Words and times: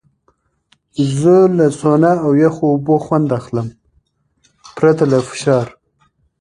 زه 1.19 1.35
له 1.57 1.67
سونا 1.79 2.13
او 2.25 2.31
یخو 2.43 2.63
اوبو 2.71 2.95
خوند 3.05 3.27
اخلم، 3.39 3.67
پرته 4.77 5.03
له 5.11 5.17
فشار. 5.29 5.67